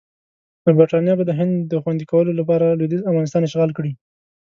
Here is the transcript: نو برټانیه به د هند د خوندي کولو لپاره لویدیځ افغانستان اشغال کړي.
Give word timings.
نو 0.63 0.71
برټانیه 0.77 1.13
به 1.19 1.23
د 1.27 1.31
هند 1.39 1.53
د 1.71 1.73
خوندي 1.83 2.05
کولو 2.11 2.31
لپاره 2.39 2.65
لویدیځ 2.79 3.01
افغانستان 3.09 3.41
اشغال 3.45 3.71
کړي. 3.77 3.91